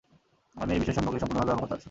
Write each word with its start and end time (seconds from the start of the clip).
আমি 0.55 0.71
এই 0.73 0.79
বিষয় 0.81 0.95
সম্পর্কে 0.97 1.19
সম্পূর্ণভাবে 1.19 1.53
অবগত 1.55 1.71
আছি। 1.71 1.79